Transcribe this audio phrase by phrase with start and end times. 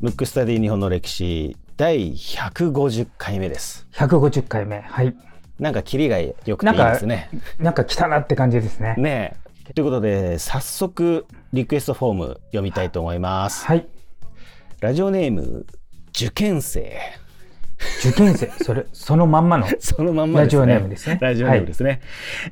[0.00, 3.86] ムックスタディ日本の歴史第150回目です。
[3.94, 4.80] 150回目。
[4.80, 5.16] はい。
[5.58, 7.30] なんかキリが良くていいですね。
[7.58, 8.94] なんか来たなって感じですね。
[8.98, 9.36] ね
[9.68, 9.72] え。
[9.74, 13.64] ということで早速リクエストフォーム読みたいと思います。
[13.66, 13.86] はい。
[14.80, 15.66] ラジオネーム
[16.10, 16.98] 受験生。
[17.98, 19.66] 受験生、それ、そのまんまの。
[19.80, 20.44] そのまんまね。
[20.44, 22.00] ラジオネームですねラジオネームですね。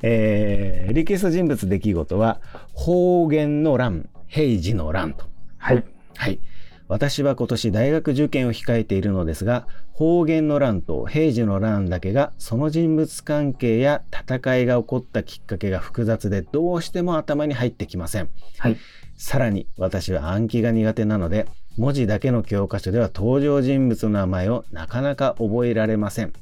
[0.01, 2.41] えーリクエスト人物出来事は
[2.73, 5.25] 方言の乱、平時の乱と。
[5.57, 5.83] はい。
[6.15, 6.39] はい。
[6.87, 18.29] 私は今年大学受験を控えているのですが、方言の乱と平時の乱だけが、その人物関係や戦いが起こったきっかけが複雑で、どうしても頭に入ってきません。
[18.57, 18.77] はい。
[19.17, 26.33] さらに、私は暗記が苦手なので、文字だけの教科書では登場人物の名前をなかなか覚えられません。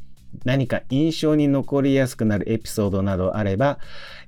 [0.44, 3.80] 何か印象に残りやすくなるエピソードなどあれば、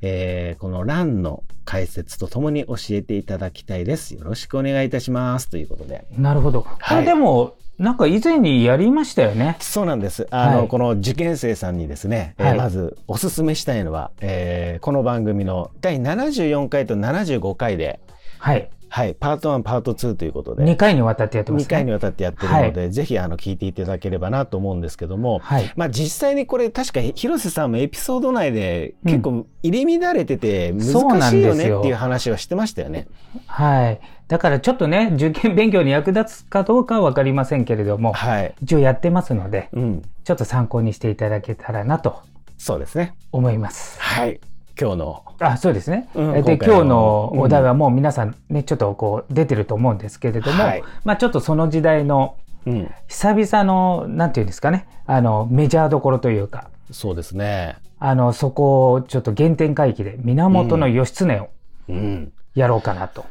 [0.02, 4.16] えーこの乱の解説とともに教えていただきたいです。
[4.16, 5.50] よろしくお願いいたします。
[5.50, 6.06] ということで。
[6.18, 6.62] なるほど。
[6.64, 9.58] こはいれでも、なんか以前にやりましたよね。
[9.60, 10.28] そうなんです。
[10.32, 18.00] あの、はいこの受験生さんにですね、えーはいまずおすすめしたいのは、えーこの番組の第74回と75回で、
[18.40, 18.70] はい。
[18.90, 21.76] はい、パート1、パート2ということで、2回にわたってやってます2ね。
[21.76, 25.72] 回にわたってやってるので、ぜひあの聞いていただければなと思うんですけども、はい。
[25.76, 33.08] まあ実際にこれ確か広瀬さんもエピソード内で結構入り乱れててそう難しいよなんですよねっていう話はしてましたよね。
[33.46, 34.00] はい。
[34.28, 38.54] だからちょっとね、受験勉強に役立つかどうかはわかりませんけれども、はい。
[38.62, 40.02] 一応やってますので、うん。
[40.24, 42.22] ちょっと参考にしていただけたらなと
[42.58, 43.14] そうですね。
[43.32, 44.02] 思います。
[44.02, 44.40] はい。
[44.80, 45.24] 今日の。
[45.40, 46.10] あ、そうですね。
[46.14, 52.36] うんえで、今日のお題はもう皆さんね、ちょっとこう出てると思うんですけれども、はいまあちょっとその時代の
[52.68, 52.92] うん。
[53.08, 57.78] 久々の、なんていうんですかね、あの、メジャーどころというか、そうですね。
[57.98, 61.50] あの、そこをちょっと原点回帰で、源義経を
[61.88, 62.34] うん。
[62.54, 63.26] やろうかなと。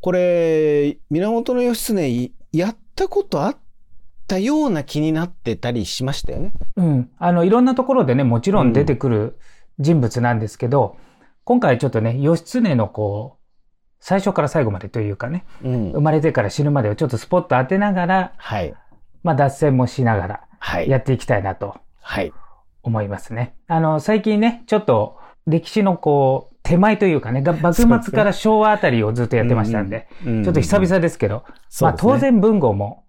[0.00, 3.56] これ、源義経いやったことあっ
[4.28, 6.52] たような気になってたりしましたよね。
[6.76, 7.10] うん。
[7.18, 9.38] あの、いろんなところでね、もちろん出てくる
[9.78, 10.96] 人物なんですけど、
[11.44, 13.42] 今回ちょっとね、義経のこう、
[14.00, 16.00] 最初から最後までというかね、うん生。
[16.00, 18.74] まれてから死ぬまでをちょっとスポット当てながら、はい。
[19.22, 20.88] まあ脱線もしながらはい。
[20.88, 22.32] やっていきたいなとはい。
[22.82, 23.54] 思いますね。
[23.68, 31.44] あの、最近ね、ちょっと歴史のこう、手前というかね、が幕末から昭和あたりをずっとやってましたんで、うんちょっと久々ですけど、
[31.80, 33.04] まあ当然文豪も、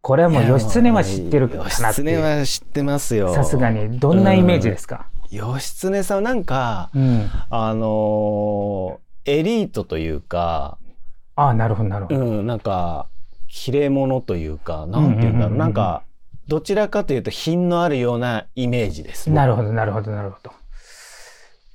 [0.00, 2.16] これはもう義経は知ってるかなって義経。
[2.16, 3.32] は知ってますよ。
[3.34, 3.98] さすがに。
[4.00, 5.06] どんなイメージですか？
[5.36, 7.30] 義経さんなんか、うん。
[7.50, 10.78] あのーエリートというか、
[11.36, 12.24] ああ、なるほど、なるほうど。
[12.24, 13.06] ん、なんか、
[13.48, 16.02] 切れ者というか、なんて言うんだろう、なんか、
[16.48, 19.30] どちらかというと品のあるようなイメージです。
[19.30, 20.50] なるほど、なるほど、なるほど。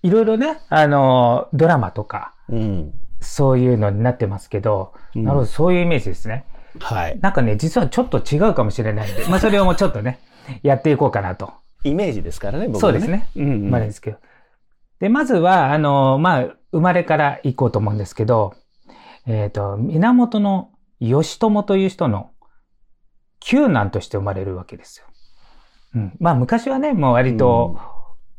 [0.04, 2.94] いろいろね、あの、ドラマとか、うん。
[3.20, 6.46] そういうのになってますけど、うんなるほど、そういうイメージですね。
[6.80, 7.20] はい。
[7.22, 10.20] なんかね、実はちょっと違うかもしれないんで、まあそれをもうちょっとね、
[10.64, 11.54] やっていこうかなと。
[11.84, 13.30] イメージですからね、僕そうですね。
[13.36, 13.70] うん、うん。
[13.70, 14.18] まあですけど。
[15.00, 18.56] で、まずは、あの、まあ、生まれから行こうと思うんですけど、
[19.26, 22.32] えっ、と、源の義朝という人の
[23.40, 25.06] 九男として生まれるわけですよ。
[25.96, 26.14] うん。
[26.20, 27.78] まあ、昔はね、もう割と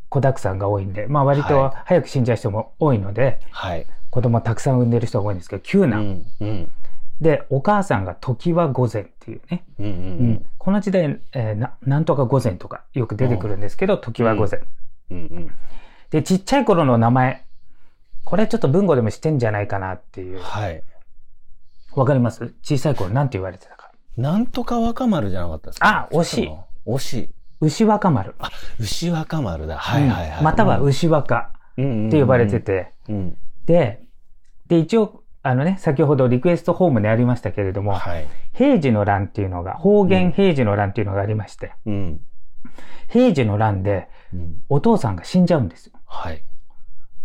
[0.08, 3.86] 子沢山が多いんで、まあ割とは早く死んじゃう人も多いので、はい。
[4.10, 6.00] 子供たくさん産んでる人が多いんですけど、九男。
[6.00, 6.24] うん。
[6.40, 6.72] うん。
[7.20, 9.64] で、お母さんが時は御前っていうね。
[9.78, 9.86] うん。
[9.86, 9.94] うんう
[10.34, 10.46] ん。
[10.56, 14.62] この時代、えーな、なんとか御前とかよく出てくるんですけど、時は御前。
[15.10, 15.18] うん。
[15.18, 15.50] うん。
[16.10, 17.44] で、ちっちゃい頃の名前。
[18.24, 20.40] これちょっと文語でも知ってんじゃないかなっていう。
[20.40, 20.82] はい。
[21.94, 22.54] わかります？
[22.62, 23.90] 小さい頃なんて言われてたか？
[24.16, 26.08] なんとか若丸じゃなかったですか？
[26.10, 26.50] あ、惜しい。。
[26.86, 27.30] 惜しい。
[27.60, 28.34] 牛若丸。
[28.78, 29.78] 牛若丸だ。
[29.78, 30.38] はいはいはい。
[30.38, 32.60] うんまたは牛若っって呼ばれて。
[32.60, 32.92] て。
[33.08, 33.38] うん。
[33.64, 34.02] で、
[34.66, 38.28] で、一応、あのね、先ほどリクエストホームでありましたけれども、はい。
[38.52, 42.20] 平治の乱っていうのが、方言平治の乱っていうのがありまして、うん。
[43.08, 44.62] 平治の乱でうん。
[44.68, 45.94] お父さんが死んじゃうんですよ。
[46.04, 46.42] はい。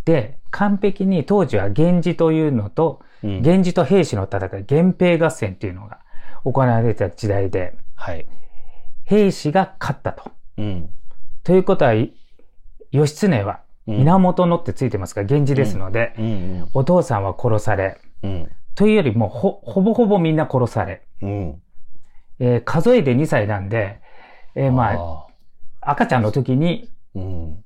[0.06, 6.00] で、完璧に当時は源氏というのと、うん源氏と平氏の戦い、源平合戦っていうのが
[6.46, 8.26] 行われてた時代で、はい。
[9.04, 10.32] 平氏が勝ったと。
[10.58, 10.90] うん。
[11.44, 12.14] ということは、い
[12.94, 16.70] 義経はうん源のってついてますが、源氏ですので、うん。
[16.74, 18.52] お父さんは殺され、うん。
[18.76, 21.62] というよりもほ、ほぼほぼみんな殺され、うん。
[22.40, 24.00] えー数えで2歳なんで、
[24.56, 25.28] えーまあ、
[25.82, 27.20] あ赤ちゃんの時にー。
[27.20, 27.64] うん。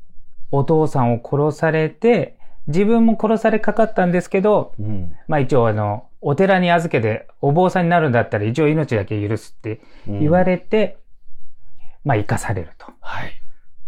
[0.51, 2.37] お父さんを殺されて、
[2.67, 5.15] 自分も殺されかかったんですけど、うん。
[5.27, 10.97] まあ一応あの、お寺に預けてお坊さんになるんだったら一応命だけ許すって言われて、
[12.03, 12.87] まあ生かされると。
[12.99, 13.31] はい。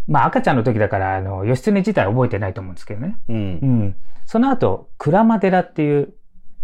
[0.08, 3.18] まあ赤ちゃんの時だから、あの、義経自体覚えてないと思うんですけどね。
[3.30, 3.34] う。
[3.34, 3.54] うん
[3.88, 3.96] ん。
[4.26, 6.14] その後、鞍馬寺っていう、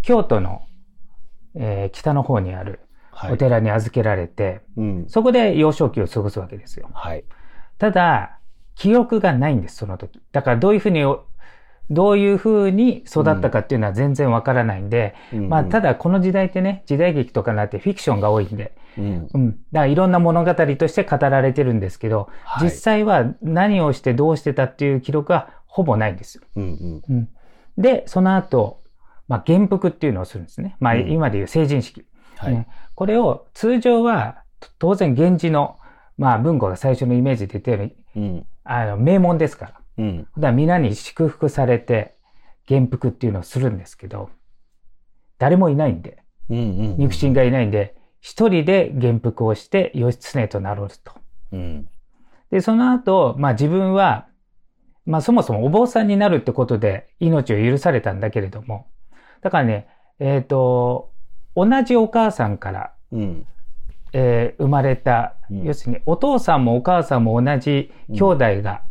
[0.06, 0.62] 京都の、
[1.56, 2.80] えー北の方にある
[3.10, 3.32] はい。
[3.32, 5.04] お寺に預けられて、うん。
[5.08, 6.90] そこで幼少期を過ごすわけですよ。
[6.92, 7.24] はい。
[7.78, 8.38] ただ、
[8.74, 10.20] 記憶がないんです、その時。
[10.32, 11.02] だからどういうふうに、
[11.88, 19.28] どういうふうに育ったかっていうのは全然わからないんで、まあ、ただ、だこの時代ってね、時代劇とかになってフィクションが多いんで、うん。
[19.32, 19.50] うん。
[19.50, 26.42] だからいろんな物語として語られてるんですけど、はい実際は何をしてどうしてたっていう記録はほぼないんですよ。
[26.56, 27.14] うんうん。
[27.16, 27.28] うん。
[27.78, 28.82] で、その後、
[29.28, 30.76] まあ、元服っていうのをするんですね。
[30.80, 32.04] まあ、うん今でいう成人式。
[32.36, 32.68] はいね。
[32.94, 34.42] これを通常は、
[34.78, 35.78] 当然源氏の、
[36.16, 38.46] まあ、文庫が最初のイメージで言ったように、うん。
[38.64, 39.80] あの、名門ですから。
[39.98, 40.18] うん。
[40.18, 42.16] だから皆に祝福されて、
[42.66, 44.30] 元服っていうのをするんですけど、
[45.38, 46.62] 誰もいないんで、うんう
[46.94, 46.96] ん。
[46.98, 51.12] 肉親がいないんで、一人で元服をして義経となろうと。
[51.52, 51.88] うん。
[52.50, 54.26] で、その後、まあ自分は、
[55.04, 58.86] まあそもそもお坊さんになるってことで命を許されたんだけれども、
[59.42, 59.88] だからね、
[60.18, 61.12] えっ、と、
[61.54, 63.46] 同じお母さんから、うん。
[64.12, 68.82] えー生まれた、うん要するにお父さんもお母さんも同じ兄弟が、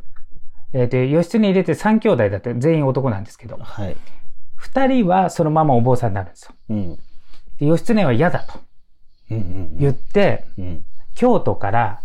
[0.73, 3.95] えっ、と、義経入れて3兄弟だって全員男なんですけど、はい。
[4.61, 6.55] 2人はそのままお坊さんになるんですよ。
[6.69, 6.95] うん。
[7.59, 8.59] で、義経は嫌だと
[9.31, 9.77] うんうん。
[9.77, 10.85] 言って、うん。
[11.13, 12.01] 京都から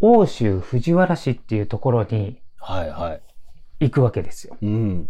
[0.00, 3.20] 欧州藤原市っていうところにはいはい。
[3.80, 4.56] 行くわけですよ。
[4.62, 5.08] うん。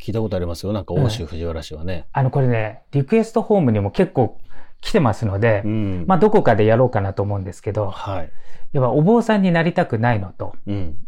[0.00, 0.72] 聞いたことありますよ。
[0.72, 2.06] なんか、欧州藤原氏はね。
[2.12, 4.38] あの、これね、リクエストホームにも結構
[4.80, 6.04] 来てますので、うん。
[6.06, 8.32] まあ、どこかでやろうかなと思うんですけど、はい。
[8.72, 10.98] やっぱお坊さんになりたくないのと、うん。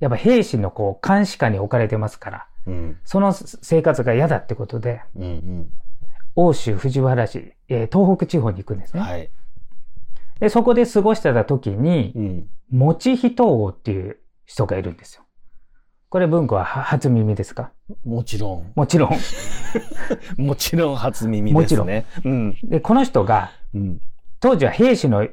[0.00, 2.98] やっぱ兵士のこう、監視下に置かれてますから、うん。
[3.04, 5.70] その生活が嫌だってことで、うんうん。
[6.36, 9.00] 欧州藤原市、えー東北地方に行くんですね。
[9.00, 9.30] はい。
[10.40, 12.48] で、そこで過ごしてた時に、うん。
[12.70, 15.22] 持ち人王っていう人がいるんですよ。
[16.16, 17.72] これ文庫はは初耳ですか？
[18.02, 18.72] もちろん。
[18.74, 19.10] もちろん。
[20.42, 22.06] もちろん初耳ですね。
[22.24, 22.56] うん。
[22.64, 24.00] で、この人が、うん。
[24.40, 25.28] 当時は兵士の、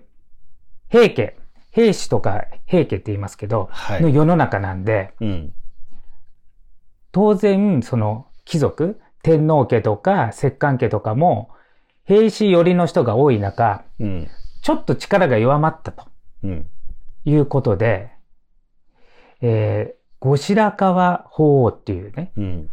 [0.89, 1.37] 平家、
[1.71, 4.01] 兵士とか平家って言いますけど、はい。
[4.01, 5.53] の世の中なんで、うん。
[7.13, 11.49] 当然、その貴族、天皇家とか摂関家とかも、
[12.03, 14.27] 兵士寄りの人が多い中、うん。
[14.61, 16.03] ちょっと力が弱まったと
[16.43, 16.67] うん。
[17.23, 18.11] いうことで、
[19.39, 22.69] えー、後白河法皇っていうね、うん。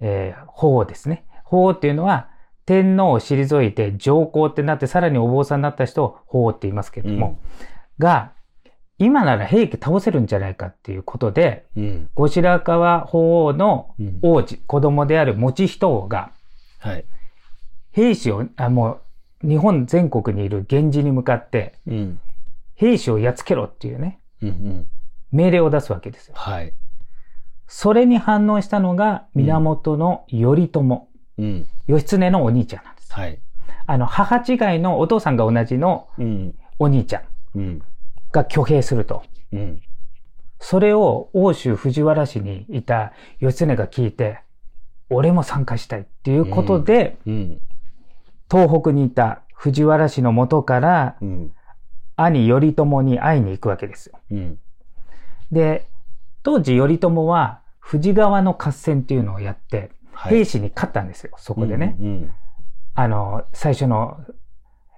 [0.00, 1.24] えー、法皇ですね。
[1.42, 2.28] 法皇っていうのは、
[2.66, 7.40] 天皇を退いて上皇ってなって、さらにお坊さんになった人を法皇って言いますけれども、
[7.98, 8.30] が、
[8.96, 12.10] 今なら平家倒せるんじゃないかっていうことで、うん。
[12.14, 14.18] 後白河法皇のうん。
[14.22, 16.30] 王子、子供である持人王が、
[16.78, 17.04] はい。
[17.90, 19.00] 兵士を、あ、も
[19.42, 22.20] う、日本全国にいる源氏に向かって、うん。
[22.76, 24.48] 兵士をやっつけろっていうね、うん。
[24.48, 24.86] うん。
[25.32, 26.34] 命令を出すわけですよ。
[26.36, 26.72] はい。
[27.66, 29.96] それに反応したのが、源
[30.30, 31.08] 頼朝、
[31.38, 31.66] うん。
[31.86, 33.12] 義経のお兄ちゃんなんです。
[33.12, 33.40] はい。
[33.86, 36.54] あの、母違いのお父さんが同じのうん。
[36.78, 37.20] お兄ちゃ
[37.54, 37.82] んうん。
[38.30, 39.22] が挙兵すると。
[39.52, 39.80] うん。
[40.58, 44.40] それを欧州藤原氏にいた義経が聞いて、
[45.10, 47.60] 俺も参加したいっていうことで、うん。
[48.50, 51.52] 東北にいた藤原氏の元からうん。
[52.16, 54.18] 兄頼朝に会いに行くわけですよ。
[54.30, 54.58] うん。
[55.52, 55.88] で、
[56.42, 60.38] 当時頼朝は藤川の合戦っていうのをやって、はい。
[60.38, 61.96] 兵士に勝ったんですよ、そこでね。
[62.00, 62.30] うん。
[62.94, 64.20] あの、最初の、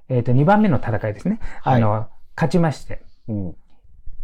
[0.09, 1.41] えっ、と、2番目の戦いですね。
[1.63, 3.57] はいあの、勝ちまして、うん。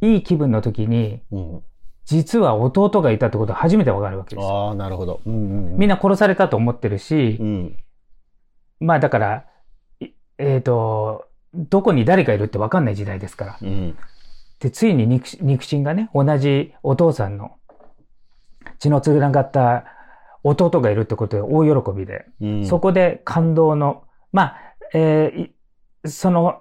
[0.00, 1.62] いい気分の時に、うん。
[2.04, 4.68] 実実は弟がいたってことが初めてわかるわけですよ。
[4.68, 5.20] ああ、なるほど。
[5.24, 5.78] うんうん。
[5.78, 7.76] みんな殺されたと思ってるしう、ん。
[8.80, 9.44] まあだから、
[10.00, 10.08] い
[10.38, 13.58] えっ、と、どこに誰がいるってわかんない時代ですから。
[13.62, 13.96] うん。
[14.60, 17.56] で、ついに肉肉親がね、同じお父さんの
[18.78, 19.84] 血のつながった
[20.42, 22.66] 弟がいるってことで大喜びで、うん。
[22.66, 24.56] そこで感動の、まあ、
[24.94, 25.54] えーい
[26.06, 26.60] その、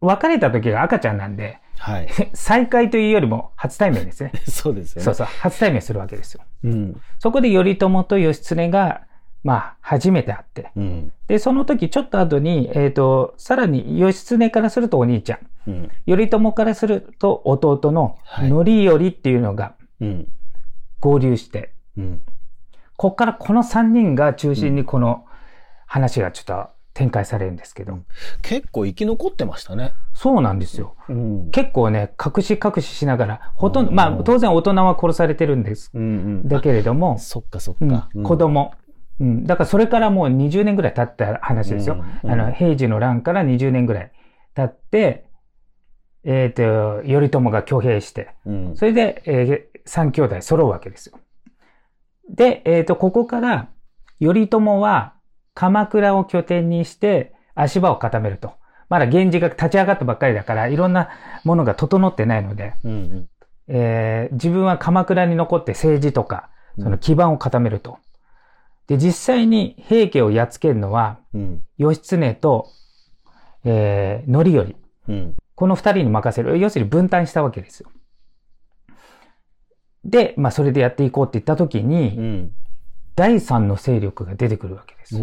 [0.00, 2.08] 別れた時が赤ちゃんなんで、はい。
[2.34, 4.32] 再会というよりも初対面ですね。
[4.48, 5.04] そうですよね。
[5.04, 6.42] そうそう、初対面するわけですよ。
[6.64, 7.00] うん。
[7.18, 9.02] そこで頼朝と義経が、
[9.42, 10.70] まあ、初めて会って。
[10.76, 11.12] うん。
[11.26, 15.90] で、その時ちょっと後に、えっ、と、さらに義経からするとお兄ちゃん、うん。
[16.06, 20.28] 頼朝からすると弟のはい則頼っていうのがうん。
[21.00, 22.20] 合流して、うん。
[22.96, 25.24] こっからこの3人が中心にこの
[25.86, 27.98] 話がちょっと展開されるんですけど、
[28.40, 29.94] 結構生き残ってましたね。
[30.14, 30.94] そうなんですよ。
[31.08, 31.50] うん。
[31.50, 35.90] 結構ね、隠し隠ししながら、ほとんど、うんまあ当然大人は殺されてるんです。
[35.92, 36.04] うんう
[36.44, 36.48] ん。
[36.48, 38.08] だけれどもあ、そっかそっうんか。
[38.22, 38.72] 子供。
[39.20, 39.44] うん。
[39.44, 42.02] だからそれからもう20年ぐらい経った話ですよ。
[42.22, 44.12] うんあの、平治の乱から20年ぐらい
[44.54, 45.26] 経って、
[46.24, 48.76] えっ、と、頼朝が挙兵して、うん。
[48.76, 51.18] それで、えー三兄弟揃うわけですよ。
[52.30, 53.68] で、えっ、と、ここから、
[54.18, 55.14] 頼朝は
[55.52, 58.54] 鎌倉を拠点にして足場を固めると。
[58.88, 61.10] まだ源氏が立ち上がったばっかりだから、いろんな
[61.44, 63.28] ものが整ってないので、うん。
[63.68, 67.98] えー自分は鎌倉に残って政治とか、その基盤を固めると。
[68.86, 71.62] で、実際に平家をやっつけるのは、うん。
[71.76, 72.68] 義経と、
[73.64, 74.76] えー、範頼。
[75.08, 75.36] うん。
[75.54, 76.58] この二人に任せる。
[76.58, 77.90] 要するに分担したわけですよ。
[80.04, 82.54] で、まあそれでやっていこうって言った時に、うん。
[83.16, 85.14] 第三の勢力が出てくるわけです。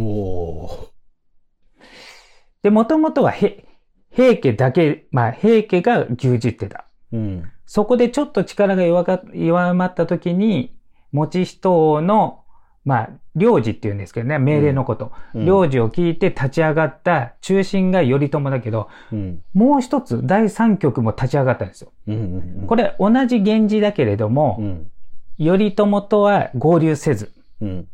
[2.64, 3.66] で、もともとはへ
[4.12, 6.86] 平家だけ、まあ平家が牛耳ってた。
[7.12, 7.52] うん。
[7.66, 10.76] そこでちょっと力が弱まった時に、
[11.12, 12.41] 持人王の、
[12.84, 15.12] まあ、領事って言うんですけどね、命令のこと。
[15.36, 19.44] うん領事を聞いて立ち上がった中心が頼朝だけど、うん。
[19.54, 21.92] もう一つ第三局も立ち上がったんですよ。
[22.08, 22.16] うん。
[22.62, 22.68] うん。
[22.68, 24.92] これ同じ源氏だけれども、うん。
[25.38, 27.88] 頼朝とは合流せず、うん。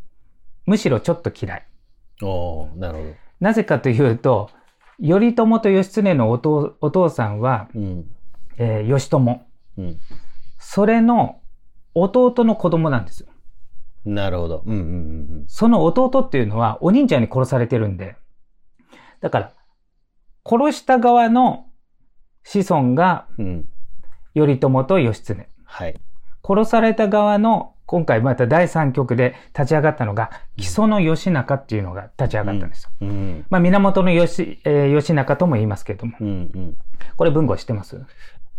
[0.65, 1.65] むしろちょっと嫌い。
[2.22, 3.10] おー、なるほど。
[3.39, 4.50] なぜかというと、
[5.01, 8.06] 頼朝と義経のお父お父さんは、うん。
[8.58, 9.17] えー義朝。
[9.77, 10.00] うん。
[10.58, 11.39] それの
[11.94, 13.27] 弟の子供なんですよ。
[14.13, 14.63] なるほど。
[14.65, 14.77] うん。
[14.77, 15.43] うん。
[15.47, 18.15] その弟っていうのはお兄ちゃんに殺されてるんで、
[19.21, 19.51] だから、
[20.45, 21.65] 殺した側の
[22.43, 23.45] 子孫がうん。
[23.45, 23.65] うん。
[24.35, 25.49] 頼朝と義経。
[25.65, 25.99] はい。
[26.47, 32.89] 殺された側の、今回また第三局で立ち上がったのが、木曽の義仲っていうのが立ち上がったんですよ。
[33.01, 33.45] うん。
[33.49, 36.13] まあ、源の義、えー義仲とも言いますけれども。
[36.19, 36.27] うん。
[36.27, 36.77] うん。
[37.15, 37.99] これ文語知ってます？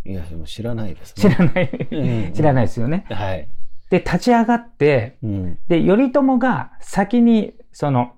[0.05, 1.37] いや、知らないです知ね。
[1.39, 3.05] らない、うん 知らないですよね。
[3.11, 3.49] はい。
[3.91, 5.59] で、立ち上がって、うん。
[5.69, 8.13] で、頼朝が先に、その、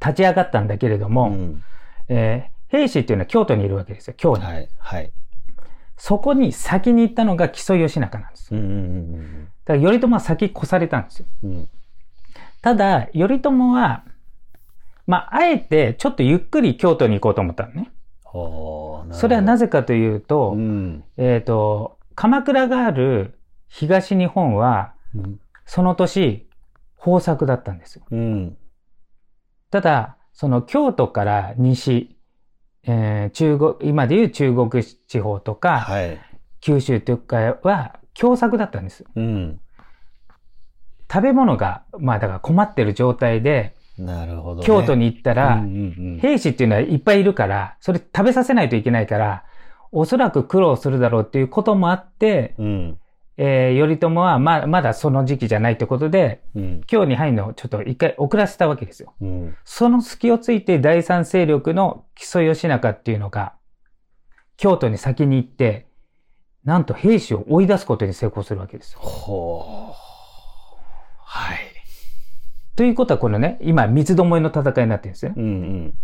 [0.00, 1.62] 立ち上がったんだけれども、うん。
[2.08, 4.44] えー兵士っていうのは京都にいるわけですよ、京に。
[4.44, 4.68] はい。
[4.78, 5.12] はい。
[5.96, 8.54] そこに先に行ったのが木曽義仲なんです。
[8.54, 8.60] うん。
[8.60, 9.44] うん。
[9.64, 11.26] だから頼朝は先越されたんですよ。
[11.42, 11.68] うん。
[12.62, 14.04] ただ、頼朝は、
[15.06, 17.90] まあ、あえてちょっとゆっくり京都に行こうと思ったのね。
[19.12, 21.02] それはなぜぜかというと、うん。
[21.16, 23.39] えっ、と、鎌倉がある
[23.70, 25.40] 東日本は、うん。
[25.64, 26.48] その年、
[26.98, 28.04] 豊作だったんですよ。
[28.10, 28.58] うん。
[29.70, 32.18] ただ、その京都から西、
[32.82, 36.20] えー中国、今でいう中国地方とか、はい。
[36.60, 39.06] 九州とかは凶作だったんですよ。
[39.14, 39.60] うん。
[41.10, 44.66] 食べ物が、まあだから困ってる状態で、なるほどね。
[44.66, 49.44] 京都に行ったら、うんうん兵士っていうのはいっぱいいるから、それ食べさせないといけないから、
[49.92, 52.98] おそらく苦労するだろうっていうこともあって、うん。
[53.40, 53.46] うん。
[53.46, 56.80] えー頼朝はままだその時期じゃないってことで、うん。
[56.86, 59.14] 京に入るのをちょっと一回遅らせたわけですよ。
[59.20, 59.56] うん。
[59.64, 63.54] その隙をついて第三勢力の木曽義仲っていうのが、
[64.56, 65.88] 京都に先に行って、
[66.64, 69.00] なんと兵士を追い出すことに成功するわけですよ。
[69.00, 69.94] ほう。
[71.24, 71.58] はい。
[72.76, 75.34] ということはこのね、今三つどもえの戦いになってるんですね。
[75.36, 75.94] うんうん。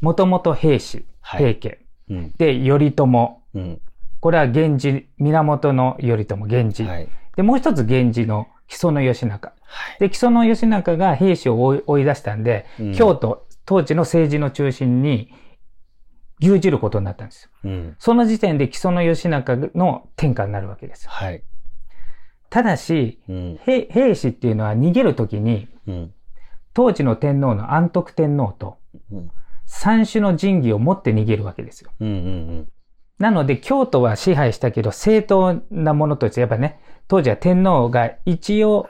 [0.00, 1.78] もともと兵士、はい平家。
[2.10, 2.32] うん。
[2.36, 3.40] で、頼朝。
[3.54, 3.80] うん。
[4.24, 6.84] これは源氏、源の頼朝、源氏。
[6.84, 7.08] はい。
[7.36, 9.52] で、もう一つ源氏の木曽の義仲。
[9.66, 10.00] はい。
[10.00, 15.30] で、木曽の義仲が兵士を追い出したんで、うん京都、当時の政治の中心に
[16.40, 17.50] 牛耳ることになったんですよ。
[17.64, 17.96] うん。
[17.98, 21.10] その時点で木曽の義仲の天下になるわけですよ。
[21.10, 21.44] はい。
[22.48, 23.58] ただし、うん。
[23.60, 26.14] 兵兵士っていうのは逃げるときに、うん。
[26.72, 28.78] 当時の天皇の安徳天皇と
[29.12, 29.30] うん。
[29.66, 31.90] 三種の神器を持って逃げるわけですよ。
[32.00, 32.68] うんうん
[33.18, 38.88] なので、京都は支配したけど、正当なものとして、やっぱね、当時は天皇が一応、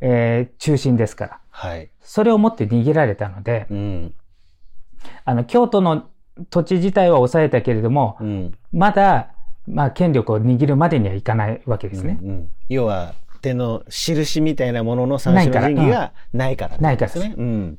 [0.00, 1.90] えー中心ですから、はい。
[2.00, 4.14] それを持って逃げられたので、うん。
[5.24, 6.08] あの、京都の
[6.50, 8.54] 土地自体は抑えたけれども、うん。
[8.72, 9.32] まだ、
[9.66, 12.18] まあ、権力を握るまでにはいかないわけですね。
[12.22, 17.34] うんうん要は、手の印みたいなものの三種の神器がないからないからですね。
[17.36, 17.78] うん。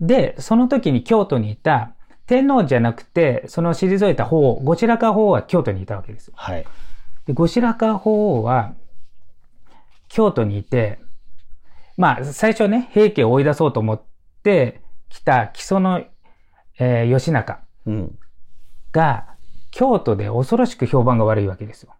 [0.00, 1.93] で、その時に京都にいた、
[2.26, 6.32] 天皇じゃなくて、その退いた法皇、後白河法皇は京都にいたわけです。
[6.34, 6.66] はい。
[7.26, 8.74] で、後白河法皇は、
[10.08, 11.00] 京都にいて、
[11.96, 14.02] まあ、最初ね、平家を追い出そうと思っ
[14.42, 16.02] て来た木曽の、
[16.78, 18.18] えー義仲うん。
[18.92, 19.26] が、
[19.70, 21.94] 京都で恐ろしく評判が悪いわけですよ。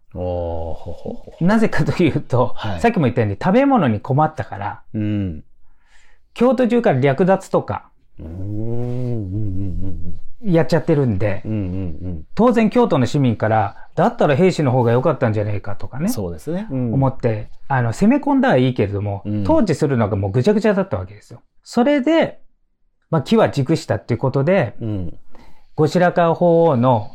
[1.40, 5.44] なぜかというと、はいさっきも言ったように食べ物に困ったから、うん。
[6.34, 7.90] 京都中から略奪とか
[10.42, 11.52] やっちゃってるんでうん。
[11.52, 16.02] う、んうん当然京都の市民から、だったら兵士の方が良かったんじゃねえかとかうん。
[16.04, 16.68] ね、そうですね。
[16.70, 21.42] うん思って、あの、攻め込んだはいいけれども、うん統治するのがもうぐちゃぐちゃだったわけですよ。
[21.62, 22.40] それで、
[23.10, 25.18] まあ、木は熟したっていうことで、うん。
[25.76, 27.10] 後白河法皇の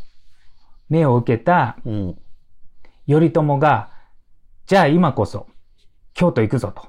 [0.90, 2.18] 命を受けたうん。
[3.08, 3.90] 頼朝が、
[4.66, 5.48] じゃあ今こそ
[6.14, 6.88] 京都行くぞと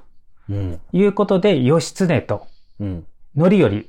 [0.49, 0.79] うん。
[0.91, 2.47] いうことで、義経と
[2.79, 3.05] うん。
[3.37, 3.87] 範頼はい。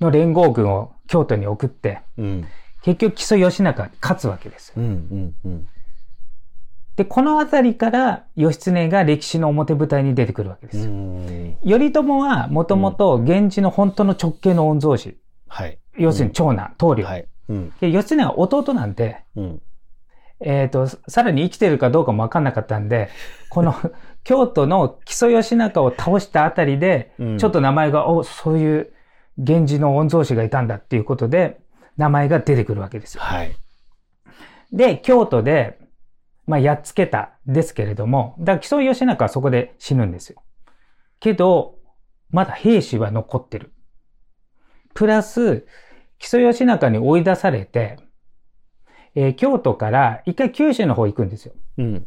[0.00, 2.48] の連合軍を京都に送って、うん。
[2.82, 4.74] 結局木曽義仲が勝つわけですよ。
[4.78, 4.84] うん。
[4.84, 5.34] うん。
[5.44, 5.68] うん。
[6.96, 10.88] で、このあたりから義経が歴史の表舞台に出てくるわけでうす。
[11.68, 15.16] 頼朝はもともと源氏の本当の直系の御曹司、
[15.48, 15.78] はい。
[15.96, 17.04] 要するに長男、棟梁。
[17.04, 17.28] はい。
[17.48, 17.72] うん。
[17.80, 19.62] で義経は弟なんで、うん。
[20.44, 23.08] えっ、と、さらに生きてるかどうかもわかんなかったんで、
[23.48, 23.74] この
[24.24, 28.92] 京都の木曽義仲を倒したあたりで、うんちょっと名前が、お、そういう
[29.36, 31.60] 源氏の御曹司がいたんだっていうことで、
[31.96, 33.22] 名前が出てくるわけですよ。
[33.22, 33.54] はい。
[34.72, 35.78] で、京都で、
[36.46, 40.42] まあ、やっつけたですけれども、だから木曽義仲はそこで死ぬんですよ。
[41.20, 41.76] けど、
[42.30, 43.72] まだ兵士は残ってる。
[44.94, 45.66] プラス、
[46.18, 47.98] 木曽義仲に追い出されて、
[49.14, 51.54] えー京都から一回九州の方行くんですよ。
[51.78, 52.06] うん。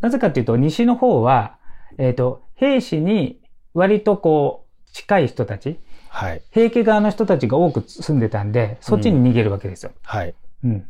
[0.00, 1.58] なぜかというと、西の方は、
[1.98, 3.40] えっ、と、兵士に
[3.74, 5.80] 割とこう、近い人たち、
[6.16, 6.42] はい。
[6.50, 9.92] 平家側の人たちが多く住んでたんで、そっちに逃げるわけですよ。
[10.02, 10.34] はい。
[10.64, 10.86] うん。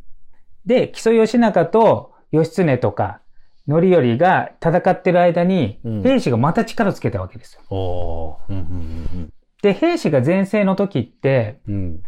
[0.64, 3.21] で、木曽義仲と義経とか、
[3.66, 8.38] 範頼が戦ってる間にうん、兵士がまた力つけたわけですよ。
[8.49, 8.56] うん。
[8.56, 9.33] うん。
[9.62, 11.75] で、兵士が前世の時って、うん。
[11.75, 12.02] うん。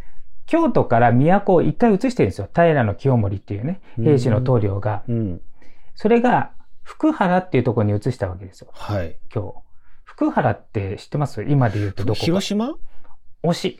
[0.45, 2.47] 京都から都を一回移してるんですよ。
[2.55, 5.03] 平清盛っていうね、兵士の棟梁が。
[5.09, 5.41] うん。
[5.95, 6.51] それが、
[6.83, 8.69] 福原っていうところに移したわけですよ。
[8.71, 9.17] はい。
[9.35, 9.53] 今日。
[10.05, 11.43] 福原って知ってます？
[11.43, 12.25] 今で言うとどこか。
[12.25, 12.75] 広島？
[13.43, 13.79] 推し。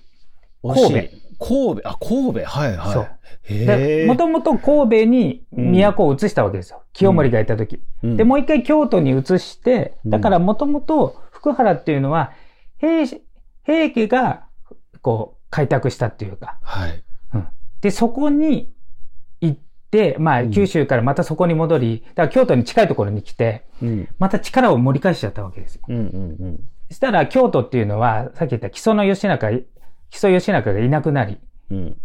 [0.62, 1.89] 神神神戸。
[1.89, 2.46] あ、神戸。
[2.46, 2.94] はいはい。
[2.94, 4.08] そう。
[4.08, 6.84] もともと神戸に都を移したわけですよ。
[6.94, 7.80] 清盛がいた時。
[8.04, 12.34] うんで、もう一回京都に移して、だからもともと福原っていうのは、
[12.78, 13.24] 平氏、
[13.66, 14.46] 平家が、
[15.01, 17.04] こう、開拓したっていうか、はい。
[17.82, 18.72] で、そこに
[19.42, 19.58] 行っ
[19.89, 24.10] て、まあ、うん九州からまたそこに戻り、だから京都に近いところに来て、うん。
[24.20, 25.82] また力を盛り返しちゃったわけですよ。
[25.88, 25.98] うん。
[25.98, 26.60] うん。
[26.60, 29.65] そしたら、京都っていうのは、さっき言った木曽の義仲、木
[30.12, 31.38] 曽義仲がいなくなり、
[31.71, 31.97] うん。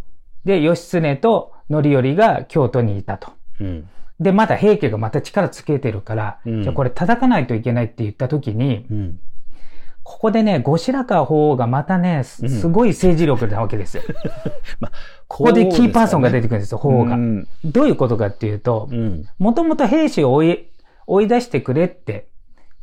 [0.44, 3.32] で、義経と範頼が京都にいたと。
[3.60, 3.88] うん。
[4.20, 9.20] で、まだ平家がまた力つけてるから、うんじゃあこれ叩かないといけないって言った時に、うん。
[10.02, 14.02] ここでね、後白河法皇がまたね、すごい政治力なわけですよ。
[15.26, 17.14] こここでキーパーソンが出てくるんですよ、法皇が。
[17.14, 17.48] うん。
[17.64, 19.24] どういうことかっていうとう、ん。
[19.38, 20.68] もともと兵士を追い、
[21.06, 22.28] 追い出してくれって、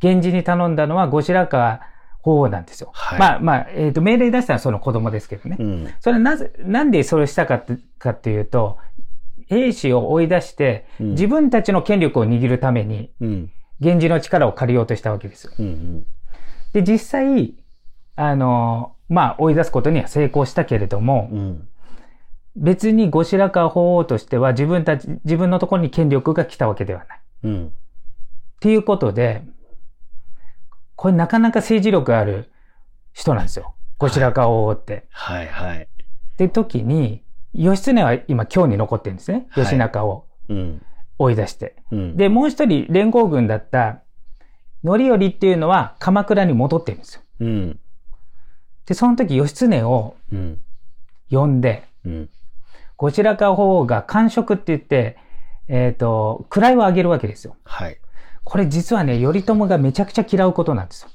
[0.02, 1.80] 源氏に頼んだのは後白河
[2.22, 2.90] 法皇なんですよ。
[2.94, 5.56] はいまあまあ、えっ、と、命令出したのはその子供ですけどね。
[5.58, 5.94] うん。
[6.00, 8.78] それはなぜ、なんでそれをしたかって、かっていうと、
[9.48, 13.50] 兵士を追い出して、うん自分たちの権力を握るために、うん。
[13.80, 15.52] 源氏の力を借りようとしたわけですよ。
[15.58, 16.06] うん。
[16.72, 17.54] で、実際、
[18.14, 21.68] あの、まあ、追い出すことには成功したけれども、うん。
[22.54, 27.20] 別に後白河法皇としては自分たち、自分のところに権力が来たわけではない。
[27.44, 27.66] うん。
[27.66, 27.70] っ
[28.60, 29.42] ていうことで、
[31.02, 32.48] これなかなか政治力ある
[33.12, 33.74] 人なんですよ。
[33.98, 35.08] 後白河法皇って。
[35.10, 35.78] はいはい。
[35.82, 35.86] っ
[36.36, 39.48] て時に、義経は今京に残ってるんですね。
[39.50, 40.86] はい義仲をうん。
[41.18, 41.74] 追い出して。
[41.90, 42.16] うん。
[42.16, 44.04] で、もう一人連合軍だった
[44.84, 47.22] 範頼っていうのは鎌倉に戻ってるんですよ。
[47.40, 47.80] うん。
[48.86, 50.60] で、その時義経をうん。
[51.32, 52.30] 呼んで、うん。
[52.96, 55.16] 後白河法皇が官職って言って、
[55.66, 57.56] えっ、と、位を上げるわけですよ。
[57.64, 57.98] はい。
[58.44, 61.10] これ実はね、頼朝がめちゃくちゃ嫌うことなんですよ。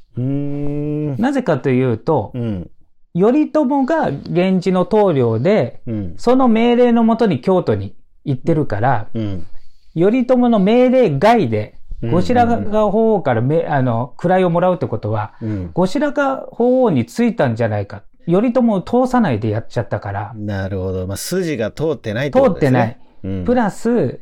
[1.18, 2.72] なぜかというと、うん。
[3.14, 6.14] 頼朝が源氏の棟梁で、うん。
[6.18, 9.48] その命令のもとに京都に行ってるから、うん。
[9.96, 11.78] 頼朝の命令外で、うん
[12.12, 15.72] 後白河法皇からめ、あの、位をもらうってことは、うん。
[15.74, 18.04] 後白河法皇についたんじゃないか。
[18.28, 21.08] 頼朝を通さないでやっちゃったから、なるほど。
[21.08, 23.00] まあ、筋が通ってないってことですね。
[23.24, 23.40] 通ってない。
[23.40, 23.46] うん。
[23.46, 24.20] プラス、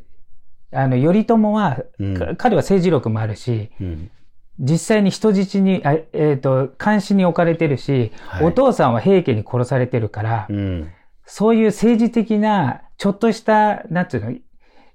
[0.75, 4.11] あの、頼朝は、うんか彼は政治力もあるし、うん。
[4.59, 10.91] 実際に人質に、あえっ、と、監視に置かれてるし、はいお父さんは平家に殺されてるから、うん。
[11.25, 14.37] そういう政治的な、ちょっとした、なんていうの、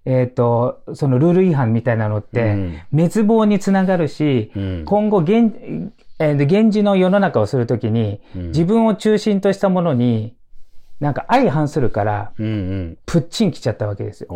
[0.06, 4.84] えっ、と、そのルール違反みたいなのって、うん滅亡につながるし、うん。
[4.86, 5.52] 今後、現、
[6.18, 10.36] えーで源氏の世の中をするときに、うん自分を中心としたものに、
[11.00, 12.98] なんか相反するから、うんうん。
[13.06, 14.28] プッチン来ちゃったわけですよ。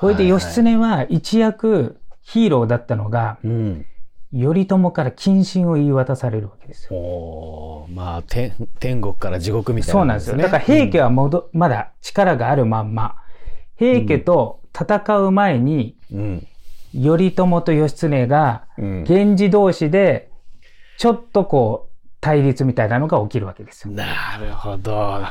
[0.00, 3.86] これで義経は一躍ヒーローだったのが、うん。
[4.32, 7.86] 頼朝から謹慎を言い渡されるわけですよ。
[7.88, 10.36] まあ、天、天国から地獄みたいな、そうなんですよ。
[10.36, 13.16] だから平家はもど、まだ力があるまんま、
[13.76, 16.46] 平家と戦う前に、うん。
[16.94, 19.04] 頼朝と義経が、うん。
[19.08, 20.30] 源氏同士で、
[20.98, 23.94] ちょっとこう、対立みたいなのが起きるわけですよ。
[23.94, 25.22] なるほど。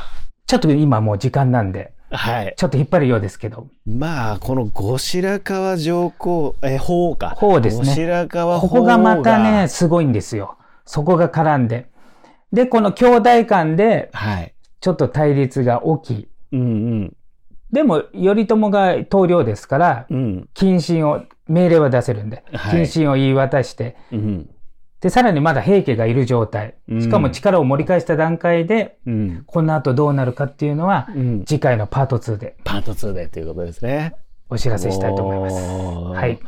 [0.46, 2.54] ちょっと今もう時間なんで、はい。
[2.56, 3.68] ちょっと引っ張るようですけど。
[3.86, 7.30] まあ、この後白河上皇、え、法皇か。
[7.36, 10.56] 法ですね後白河法ここがまたね、、すごいんですよ。
[10.84, 11.88] そこが絡んで。
[12.52, 14.54] で、この兄弟間で、はい。
[14.80, 16.64] ちょっと対立が起き、うんう
[17.04, 17.16] ん。
[17.72, 20.48] でも、頼朝が棟梁ですから、うん。
[20.54, 24.50] 謹慎を、命令は出せるんで、はい謹慎を言い渡して、うん。
[25.00, 26.74] で、さらにまだ平家がいる状態。
[27.00, 29.44] しかも力を盛り返した段階で、うん。
[29.46, 31.44] この後どうなるかっていうのは、うん。
[31.44, 34.14] 次回のパート2でパート2でということですね。
[34.50, 35.56] お知らせしたいと思います。
[36.20, 36.40] はい。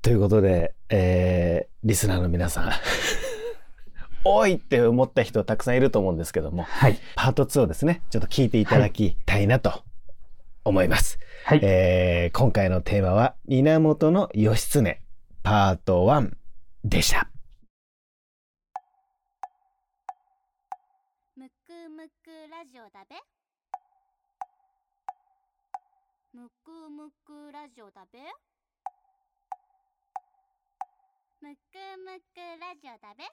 [0.00, 2.70] ということで、えー、リスナーの皆さん、
[4.24, 6.98] 多いって思った人たくさんいると思うんですけども、はい。
[7.16, 9.82] パート2をですね、ちょっと聞いていただきたいなと
[10.64, 11.18] 思います。
[11.44, 11.60] はい。
[11.62, 15.00] えー今回のテーマは、源義経、
[15.42, 16.30] パート1
[16.84, 17.31] でした。
[22.62, 23.16] ラジオだべ？
[26.32, 28.20] むくむくラジオだべ？
[31.40, 31.58] むく
[32.04, 33.24] むくラジオだべ？